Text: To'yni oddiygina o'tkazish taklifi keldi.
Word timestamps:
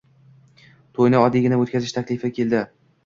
To'yni 0.99 1.19
oddiygina 1.25 1.59
o'tkazish 1.65 1.93
taklifi 1.99 2.33
keldi. 2.39 2.65